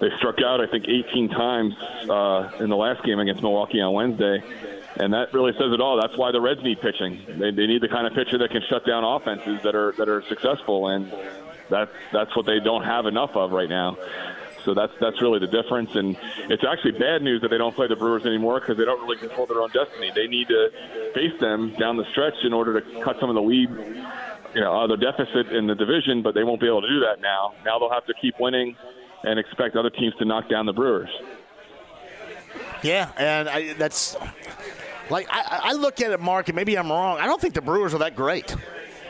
[0.00, 1.74] they struck out I think 18 times
[2.08, 4.42] uh, in the last game against Milwaukee on Wednesday,
[4.96, 6.00] and that really says it all.
[6.00, 7.24] That's why the Reds need pitching.
[7.38, 10.08] They, they need the kind of pitcher that can shut down offenses that are that
[10.08, 11.12] are successful, and
[11.70, 13.96] that's that's what they don't have enough of right now.
[14.68, 16.14] So that's that's really the difference, and
[16.50, 19.16] it's actually bad news that they don't play the Brewers anymore because they don't really
[19.16, 20.12] control their own destiny.
[20.14, 20.68] They need to
[21.14, 23.70] face them down the stretch in order to cut some of the lead,
[24.54, 26.20] you know, uh, the deficit in the division.
[26.20, 27.54] But they won't be able to do that now.
[27.64, 28.76] Now they'll have to keep winning
[29.24, 31.08] and expect other teams to knock down the Brewers.
[32.82, 34.18] Yeah, and I, that's
[35.08, 37.18] Like I, I look at it, Mark, and maybe I'm wrong.
[37.18, 38.54] I don't think the Brewers are that great.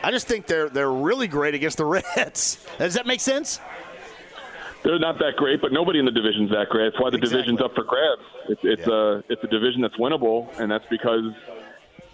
[0.01, 2.65] I just think they're they're really great against the Reds.
[2.77, 3.59] Does that make sense?
[4.83, 6.91] They're not that great, but nobody in the division's that great.
[6.93, 7.37] That's why the Exactly.
[7.41, 8.21] division's up for grabs.
[8.49, 8.93] It's, it's Yeah.
[9.17, 11.33] a it's a division that's winnable, and that's because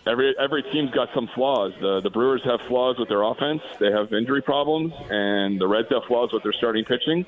[0.08, 1.74] every every team's got some flaws.
[1.80, 3.62] The the Brewers have flaws with their offense.
[3.80, 7.26] They have injury problems, and the Reds have flaws with their starting pitching,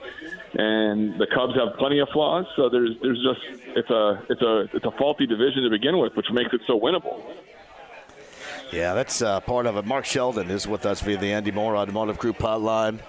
[0.56, 2.46] and the Cubs have plenty of flaws.
[2.56, 6.16] So there's there's just it's a it's a it's a faulty division to begin with,
[6.16, 7.22] which makes it so winnable.
[8.72, 9.86] Yeah, that's uh, part of it.
[9.86, 13.00] Mark Sheldon is with us via the Andy Moore Automotive Group hotline.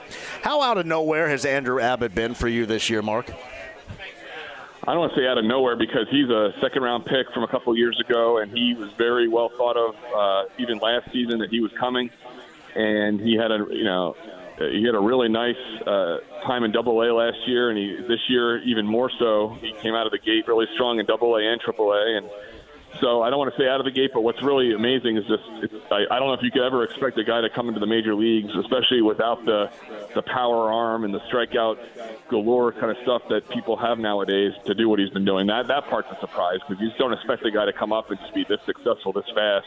[0.42, 3.30] How out of nowhere has Andrew Abbott been for you this year, Mark?
[4.88, 7.42] I don't want to say out of nowhere because he's a second round pick from
[7.42, 11.38] a couple years ago, and he was very well thought of uh, even last season
[11.40, 12.08] that he was coming,
[12.74, 14.16] and he had a you know
[14.58, 18.20] he had a really nice uh, time in Double A last year, and he this
[18.28, 19.58] year even more so.
[19.60, 22.30] He came out of the gate really strong in Double A and Triple A, and
[23.00, 25.24] so I don't want to say out of the gate, but what's really amazing is
[25.26, 25.44] just
[25.92, 27.86] I, I don't know if you could ever expect a guy to come into the
[27.86, 29.70] major leagues, especially without the
[30.14, 31.78] the power arm and the strikeout
[32.28, 35.46] galore kind of stuff that people have nowadays to do what he's been doing.
[35.46, 38.10] That that part's a surprise because you just don't expect a guy to come up
[38.10, 39.66] and just be this successful this fast.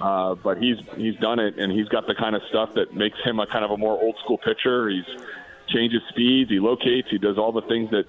[0.00, 3.18] Uh, but he's he's done it, and he's got the kind of stuff that makes
[3.24, 4.90] him a kind of a more old school pitcher.
[4.90, 5.06] He's
[5.68, 8.04] changes speeds, he locates, he does all the things that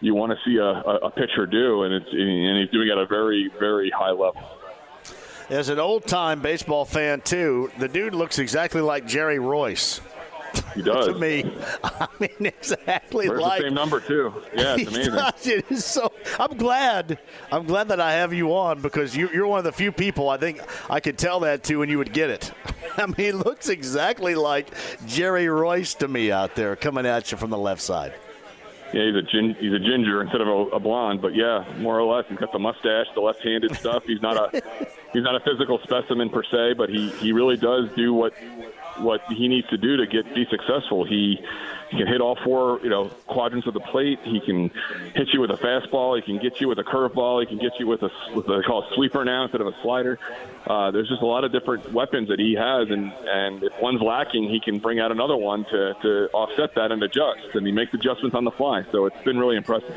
[0.00, 2.98] you want to see a, a, pitcher do, and it's and he's doing it at
[2.98, 4.42] a very very high level.
[5.50, 10.00] As an old time baseball fan, too, the dude looks exactly like Jerry Reuss
[10.74, 11.06] He does.
[11.08, 11.50] to me.
[11.82, 13.60] I mean, exactly Wears like.
[13.60, 14.32] the same number too.
[14.54, 15.14] Yeah, it's amazing.
[15.14, 15.46] does.
[15.46, 16.12] It is so.
[16.38, 17.18] I'm glad.
[17.50, 20.28] I'm glad that I have you on because you, you're one of the few people
[20.28, 22.52] I think I could tell that to, and you would get it.
[23.02, 24.68] I mean, he looks exactly like
[25.06, 28.12] Jerry Reuss to me out there coming at you from the left side.
[28.92, 32.00] Yeah, he's a gin, he's a ginger instead of a, a blonde, but yeah, more
[32.00, 34.02] or less, he's got the mustache, the left-handed stuff.
[34.04, 34.62] He's not a
[35.12, 38.32] he's not a physical specimen per se, but he he really does do what
[38.98, 41.04] what he needs to do to get be successful.
[41.04, 41.38] He,
[41.90, 44.18] he can hit all four you know quadrants of the plate.
[44.24, 44.70] He can
[45.14, 46.16] hit you with a fastball.
[46.16, 47.40] He can get you with a curveball.
[47.40, 49.66] He can get you with a with a they call it sweeper now instead of
[49.66, 50.18] a slider.
[50.66, 54.02] Uh, there's just a lot of different weapons that he has, and and if one's
[54.02, 57.72] lacking, he can bring out another one to to offset that and adjust, and he
[57.72, 58.84] makes adjustments on the fly.
[58.92, 59.94] So it's been really impressive.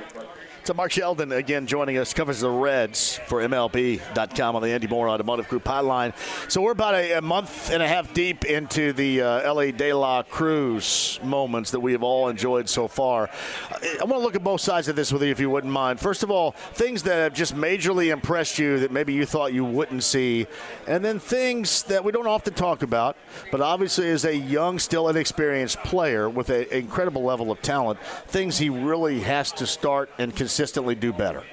[0.64, 5.10] So Mark Sheldon again joining us covers the Reds for MLB.com on the Andy Moore
[5.10, 6.14] Automotive Group hotline.
[6.52, 9.92] So we're about a, a month and a half deep into the uh, Elly De
[9.92, 13.32] La Cruz moments that we have all enjoyed so far.
[13.72, 16.00] I, want to look at both sides of this with you, if you wouldn't mind.
[16.00, 19.66] First of all, things that have just majorly impressed you that maybe you thought you
[19.66, 20.46] wouldn't see,
[20.86, 23.18] and then things that we don't often talk about,
[23.52, 28.60] but obviously as a young, still inexperienced player with an incredible level of talent, things
[28.60, 31.44] he really has to start and consistently do better.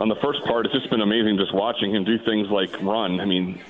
[0.00, 3.20] on the first part, it's just been amazing just watching him do things like run.
[3.20, 3.60] I mean,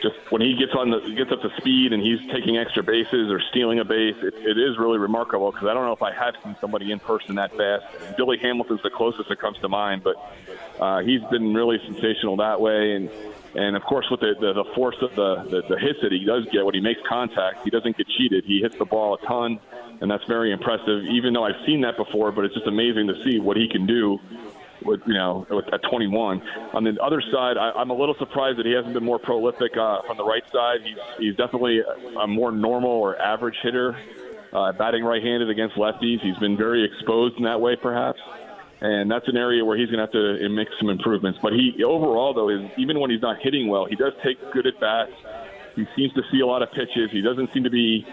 [0.00, 3.30] just when he gets on the gets up to speed and he's taking extra bases
[3.30, 6.14] or stealing a base, it, it is really remarkable because I don't know if I
[6.14, 7.84] have seen somebody in person that fast.
[8.16, 10.16] Billy Hamilton's the closest that comes to mind, but
[10.80, 12.96] uh, he's been really sensational that way.
[12.96, 13.10] And
[13.54, 16.24] and of course, with the, the, the force of the, the the hits that he
[16.24, 18.44] does get when he makes contact, he doesn't get cheated.
[18.46, 19.60] He hits the ball a ton,
[20.00, 21.04] and that's very impressive.
[21.10, 23.86] Even though I've seen that before, but it's just amazing to see what he can
[23.86, 24.18] do
[24.84, 26.42] with you know with, at 21.
[26.72, 29.76] On the other side, I, I'm a little surprised that he hasn't been more prolific
[29.76, 30.80] uh, from the right side.
[30.84, 31.80] He's he's definitely
[32.20, 33.96] a, more normal or average hitter,
[34.52, 36.20] uh, batting right-handed against lefties.
[36.20, 38.20] He's been very exposed in that way, perhaps.
[38.82, 41.38] And that's an area where he's going to have to uh, make some improvements.
[41.42, 44.66] But he overall, though, is even when he's not hitting well, he does take good
[44.66, 45.12] at bats.
[45.76, 47.10] He seems to see a lot of pitches.
[47.10, 48.06] He doesn't seem to be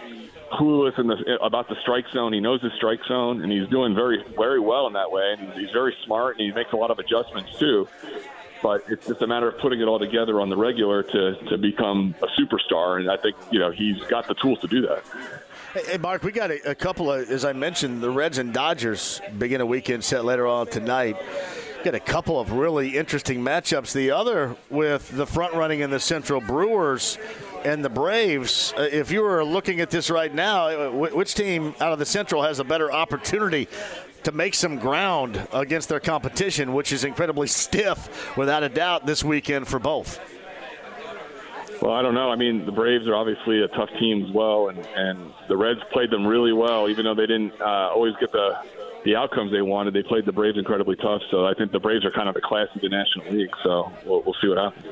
[0.51, 2.33] clueless in the, about the strike zone.
[2.33, 5.35] He knows the strike zone, and he's doing very, very well in that way.
[5.37, 7.87] And he's very smart, and he makes a lot of adjustments too.
[8.63, 11.57] But it's just a matter of putting it all together on the regular to, to
[11.57, 12.99] become a superstar.
[12.99, 15.03] And I think you know he's got the tools to do that.
[15.73, 18.53] Hey, hey, Mark, we got a, a couple of, as I mentioned, the Reds and
[18.53, 21.17] Dodgers begin a weekend set later on tonight.
[21.83, 23.93] Got a couple of really interesting matchups.
[23.93, 27.19] The other with the front running in the Central Brewers
[27.67, 28.73] and the Braves.
[28.77, 32.05] Uh, if you were looking at this right now, uh, which team out of the
[32.05, 33.67] Central has a better opportunity
[34.23, 39.21] to make some ground against their competition, which is incredibly stiff, without a doubt, this
[39.21, 40.19] weekend for both?
[41.81, 42.31] Well, I don't know.
[42.31, 45.81] I mean, the Braves are obviously a tough team as well, and and the Reds
[45.91, 48.55] played them really well, even though they didn't uh, always get the
[49.03, 49.93] the outcomes they wanted.
[49.93, 51.21] They played the Braves incredibly tough.
[51.31, 53.53] So I think the Braves are kind of the class of the National League.
[53.63, 54.85] So we'll, we'll see what happens.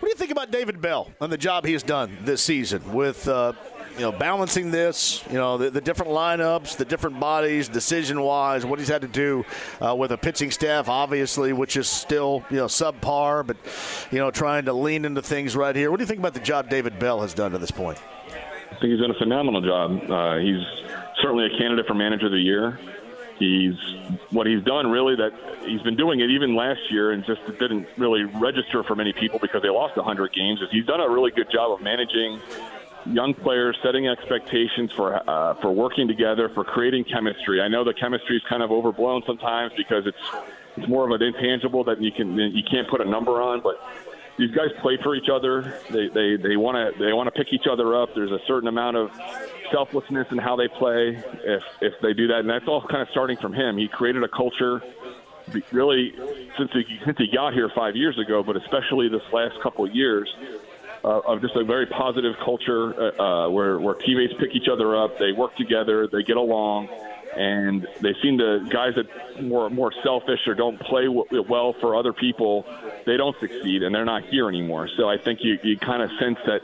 [0.00, 2.92] What do you think about David Bell and the job he has done this season
[2.92, 3.52] with uh,
[3.98, 8.64] you know, balancing this, you know, the, the different lineups, the different bodies, decision wise,
[8.64, 9.44] what he's had to do
[9.84, 13.56] uh, with a pitching staff, obviously, which is still, you know, subpar, but,
[14.12, 15.90] you know, trying to lean into things right here.
[15.90, 17.98] What do you think about the job David Bell has done to this point?
[18.70, 20.08] I think he's done a phenomenal job.
[20.08, 20.62] Uh, he's
[21.20, 22.78] certainly a candidate for manager of the year.
[23.38, 23.74] He's
[24.30, 25.32] what he's done really that
[25.64, 29.38] he's been doing it even last year and just didn't really register for many people
[29.38, 30.60] because they lost 100 games.
[30.60, 32.40] Is he's done a really good job of managing
[33.06, 37.60] young players, setting expectations for uh, for working together, for creating chemistry.
[37.60, 40.46] I know the chemistry is kind of overblown sometimes because it's
[40.76, 43.80] it's more of an intangible that you can you can't put a number on, but
[44.38, 45.80] these guys play for each other.
[45.90, 48.14] They they they want to they want to pick each other up.
[48.14, 49.10] There's a certain amount of
[49.72, 53.08] selflessness in how they play if if they do that, and that's all kind of
[53.10, 53.76] starting from him.
[53.76, 54.80] He created a culture,
[55.72, 56.14] really
[56.56, 59.94] since he since he got here five years ago, but especially this last couple of
[59.94, 60.34] years.
[61.04, 64.96] Uh, of just a very positive culture uh, uh, where, where teammates pick each other
[64.96, 66.88] up, they work together, they get along,
[67.38, 71.94] and they seem to guys that more more selfish or don't play w- well for
[71.94, 72.66] other people,
[73.06, 74.88] they don't succeed and they're not here anymore.
[74.96, 76.60] So I think you you kind of sense that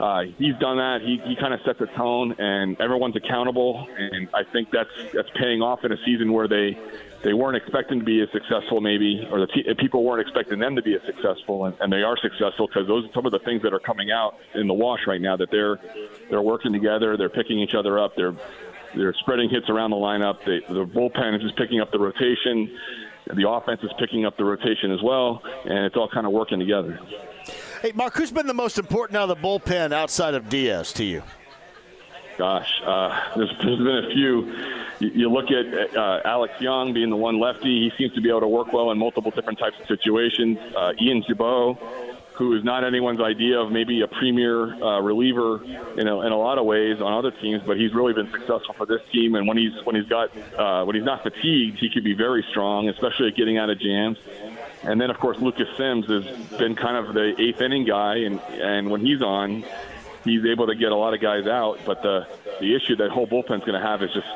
[0.00, 1.00] uh, he's done that.
[1.02, 3.86] He, he kind of sets a tone, and everyone's accountable.
[3.98, 6.78] And I think that's that's paying off in a season where they
[7.22, 10.74] they weren't expecting to be as successful, maybe, or the t- people weren't expecting them
[10.76, 13.40] to be as successful, and, and they are successful because those are some of the
[13.40, 15.36] things that are coming out in the wash right now.
[15.36, 15.78] That they're
[16.30, 18.34] they're working together, they're picking each other up, they're
[18.94, 20.38] they're spreading hits around the lineup.
[20.44, 22.76] They, the bullpen is just picking up the rotation.
[23.34, 26.58] The offense is picking up the rotation as well, and it's all kind of working
[26.58, 26.98] together.
[27.82, 31.04] Hey, Mark, who's been the most important out of the bullpen outside of Diaz to
[31.04, 31.22] you?
[32.36, 34.54] Gosh, uh, there's, there's been a few.
[34.98, 37.90] You, you look at uh, Alex Young being the one lefty.
[37.90, 40.58] He seems to be able to work well in multiple different types of situations.
[40.74, 41.78] Uh, Ian Gibaut,
[42.40, 45.62] who is not anyone's idea of maybe a premier uh, reliever
[45.98, 48.74] in a, in a lot of ways on other teams, but he's really been successful
[48.78, 49.34] for this team.
[49.34, 52.42] And when he's when he's got uh, when he's not fatigued, he could be very
[52.50, 54.16] strong, especially at getting out of jams.
[54.84, 56.24] And then, of course, Lucas Sims has
[56.58, 59.62] been kind of the eighth inning guy, and and when he's on,
[60.24, 61.80] he's able to get a lot of guys out.
[61.84, 62.26] But the
[62.58, 64.28] the issue that whole bullpen's going to have is just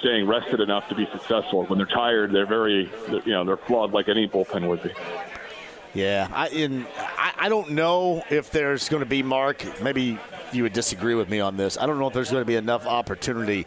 [0.00, 1.64] staying rested enough to be successful.
[1.66, 2.90] When they're tired, they're very
[3.24, 4.90] you know they're flawed like any bullpen would be.
[5.94, 9.64] Yeah, I in I, I don't know if there's going to be Mark.
[9.82, 10.18] Maybe
[10.52, 11.76] you would disagree with me on this.
[11.78, 13.66] I don't know if there's going to be enough opportunity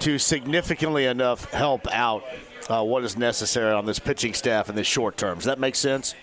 [0.00, 2.24] to significantly enough help out
[2.68, 5.36] uh, what is necessary on this pitching staff in the short term.
[5.36, 6.14] Does that make sense?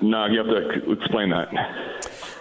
[0.00, 1.48] No, you have to explain that.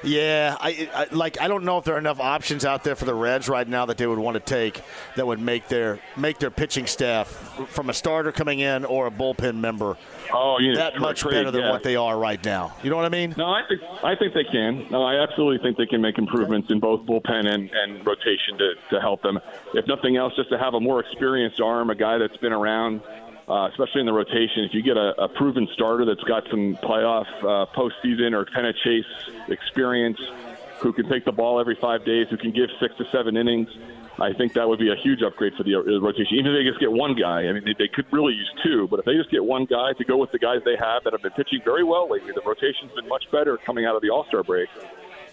[0.04, 1.40] Yeah, I, I, like.
[1.40, 3.86] I don't know if there are enough options out there for the Reds right now
[3.86, 4.82] that they would want to take
[5.16, 7.28] that would make their make their pitching staff
[7.70, 9.98] from a starter coming in or a bullpen member.
[10.34, 11.72] Oh, you that much trade, better than yeah.
[11.72, 12.76] what they are right now.
[12.84, 13.36] You know what I mean?
[13.38, 14.88] No, I think I think they can.
[14.90, 18.74] No, I absolutely think they can make improvements in both bullpen and, and rotation to,
[18.92, 19.40] to help them.
[19.74, 23.02] If nothing else, just to have a more experienced arm, a guy that's been around
[23.52, 24.64] uh, especially in the rotation.
[24.64, 28.66] If you get a, a proven starter that's got some playoff, uh, postseason, or kind
[28.66, 29.04] of chase
[29.50, 30.20] experience,
[30.80, 33.68] who can take the ball every five days, who can give six to seven innings,
[34.20, 36.38] I think that would be a huge upgrade for the uh, rotation.
[36.38, 38.88] Even if they just get one guy, I mean, they, they could really use two,
[38.88, 41.12] but if they just get one guy to go with the guys they have that
[41.12, 44.10] have been pitching very well lately, the rotation's been much better coming out of the
[44.10, 44.70] All Star break.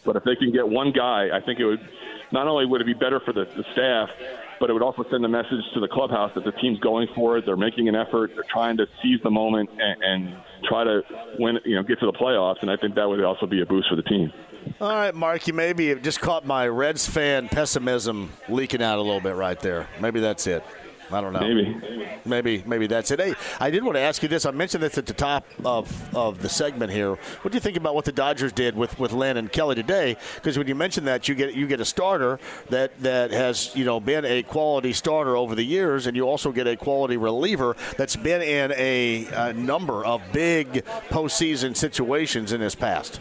[0.04, 1.86] But if they can get one guy, I think it would
[2.32, 4.10] not only would it be better for the, the staff,
[4.60, 7.38] but it would also send a message to the clubhouse that the team's going for
[7.38, 7.44] it.
[7.46, 8.32] They're making an effort.
[8.34, 10.36] They're trying to seize the moment and, and
[10.68, 11.02] try to
[11.38, 12.56] win, you know, get to the playoffs.
[12.62, 14.32] And I think that would also be a boost for the team.
[14.80, 19.20] All right, Mark, you maybe just caught my Reds fan pessimism leaking out a little
[19.20, 19.88] bit right there.
[20.00, 20.64] Maybe that's it.
[21.10, 21.40] I don't know.
[21.40, 22.18] Maybe.
[22.24, 23.20] Maybe maybe that's it.
[23.20, 24.44] Hey, I did want to ask you this.
[24.44, 27.14] I mentioned this at the top of, of the segment here.
[27.14, 30.16] What do you think about what the Dodgers did with, with Lynn and Kelly today?
[30.34, 32.38] Because when you mention that, you get you get a starter
[32.70, 36.52] that, that has you know been a quality starter over the years, and you also
[36.52, 42.60] get a quality reliever that's been in a, a number of big postseason situations in
[42.60, 43.20] his past.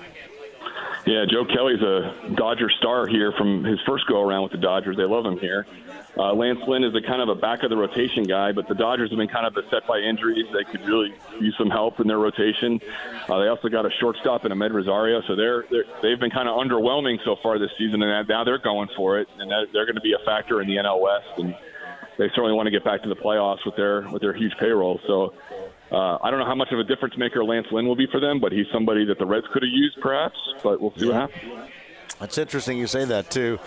[1.06, 4.98] Yeah, Joe Kelly's a Dodger star here from his first go around with the Dodgers.
[4.98, 5.66] They love him here.
[6.18, 8.74] Uh, Lance Lynn is a kind of a back of the rotation guy, but the
[8.74, 10.46] Dodgers have been kind of beset by injuries.
[10.52, 12.80] They could really use some help in their rotation.
[13.30, 16.50] Uh, they also got a shortstop in Amed Rosario, so they're, they're they've been kind
[16.50, 19.96] of underwhelming so far this season, and now they're going for it, and they're going
[19.96, 21.54] to be a factor in the NL West, and
[22.18, 25.00] they certainly want to get back to the playoffs with their with their huge payroll.
[25.08, 25.34] So.
[25.90, 28.20] Uh, I don't know how much of a difference maker Lance Lynn will be for
[28.20, 30.36] them, but he's somebody that the Reds could have used, perhaps.
[30.62, 31.28] But we'll see Yeah.
[31.28, 31.72] what happens.
[32.20, 33.58] That's interesting you say that too.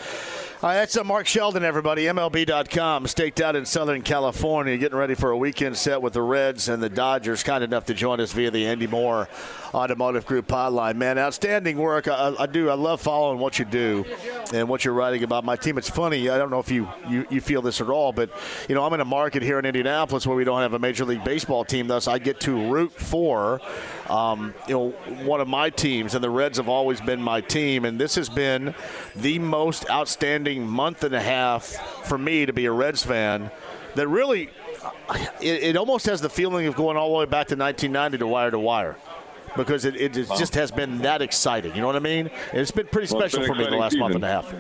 [0.63, 2.05] Right, that's uh, Mark Sheldon, everybody.
[2.05, 6.69] MLB.com, staked out in Southern California, getting ready for a weekend set with the Reds
[6.69, 7.43] and the Dodgers.
[7.43, 9.27] Kind enough to join us via the Andy Moore
[9.73, 10.97] Automotive Group hotline.
[10.97, 12.09] Man, outstanding work.
[12.09, 12.69] I, I, do.
[12.69, 14.05] I love following what you do
[14.53, 15.79] and what you're writing about my team.
[15.79, 16.29] It's funny.
[16.29, 18.31] I don't know if you, you, you feel this at all, but
[18.69, 21.07] you know I'm in a market here in Indianapolis where we don't have a Major
[21.07, 21.87] League Baseball team.
[21.87, 23.63] Thus, I get to root for
[24.11, 24.91] um, you know
[25.25, 27.87] one of my teams, and the Reds have always been my team.
[27.87, 28.75] And this has been
[29.17, 31.65] the most outstanding month and a half
[32.07, 33.51] for me to be a Reds fan.
[33.95, 34.51] That really,
[35.41, 38.27] it, it almost has the feeling of going all the way back to 1990 to
[38.27, 38.97] wire to wire
[39.57, 41.75] because it, it just has been that exciting.
[41.75, 42.31] You know what I mean?
[42.53, 44.01] it's been pretty well, special been for me the last season.
[44.01, 44.53] month and a half.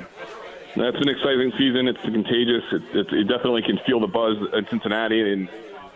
[0.76, 1.88] That's an exciting season.
[1.88, 2.64] It's contagious.
[2.72, 5.48] It, it, it, definitely can feel the buzz in Cincinnati and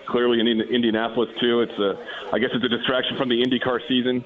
[0.06, 1.60] clearly in Indianapolis too.
[1.60, 1.96] It's a,
[2.32, 4.24] I guess it's a distraction from the IndyCar season,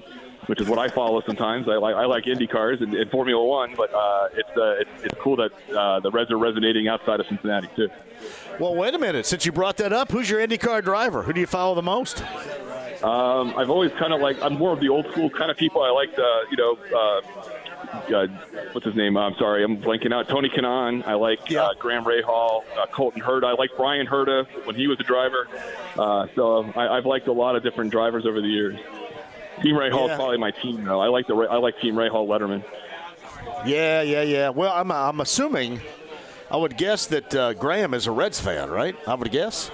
[0.49, 1.69] which is what I follow sometimes.
[1.69, 5.05] I like I like Indy cars and, and Formula One, but uh, it's, uh, it's
[5.05, 7.91] it's cool that uh, the Reds are resonating outside of Cincinnati too.
[8.59, 9.27] Well, wait a minute.
[9.27, 11.23] Since you brought that up, who's your IndyCar driver?
[11.23, 12.25] Who do you follow the most?
[13.05, 15.83] Um, I've always kind of like I'm more of the old school kind of people.
[15.83, 16.79] I like the you know.
[16.95, 17.21] Uh,
[18.15, 18.27] uh,
[18.73, 19.17] what's his name?
[19.17, 20.29] I'm sorry, I'm blanking out.
[20.29, 21.07] Tony Kanaan.
[21.07, 21.63] I like yeah.
[21.63, 23.45] uh, Graham Rahal, uh, Colton Herta.
[23.45, 25.47] I like Bryan Herta when he was a driver.
[25.97, 28.79] Uh, so I, I've liked a lot of different drivers over the years.
[29.63, 30.13] Team Rahal yeah.
[30.13, 31.01] is probably my team though.
[31.01, 32.65] I like the I like Team Rahal Letterman.
[33.67, 34.49] Yeah, yeah, yeah.
[34.51, 35.81] Well, I'm I'm assuming.
[36.51, 38.97] I would guess that uh, Graham is a Reds fan, right?
[39.07, 39.71] I would guess.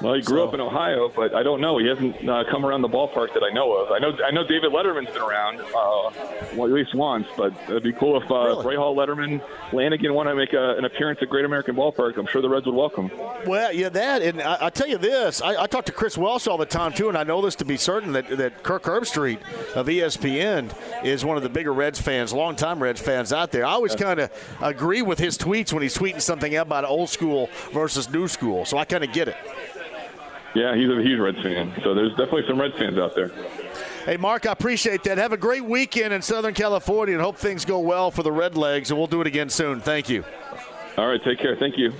[0.00, 0.48] Well, he grew so.
[0.48, 1.78] up in Ohio, but I don't know.
[1.78, 3.90] He hasn't uh, come around the ballpark that I know of.
[3.90, 7.26] I know I know David Letterman's been around, uh, well, at least once.
[7.36, 8.76] But it'd be cool if uh, really?
[8.76, 9.40] Rahal Letterman,
[9.72, 12.18] Lanigan want to make a, an appearance at Great American Ballpark.
[12.18, 13.10] I'm sure the Reds would welcome.
[13.46, 16.46] Well, yeah, that, and I, I tell you this, I, I talk to Chris Welsh
[16.46, 19.40] all the time too, and I know this to be certain that that Kirk Herbstreit
[19.74, 20.74] of ESPN
[21.04, 23.64] is one of the bigger Reds fans, longtime Reds fans out there.
[23.64, 24.30] I always kind of
[24.60, 28.76] agree with his tweets when he's tweeting something about old school versus new school, so
[28.76, 29.36] I kind of get it.
[30.56, 31.70] Yeah, he's a huge Reds fan.
[31.84, 33.30] So there's definitely some Reds fans out there.
[34.06, 35.18] Hey, Mark, I appreciate that.
[35.18, 38.88] Have a great weekend in Southern California and hope things go well for the Redlegs,
[38.88, 39.80] and we'll do it again soon.
[39.80, 40.24] Thank you.
[40.96, 41.56] All right, take care.
[41.56, 41.92] Thank you.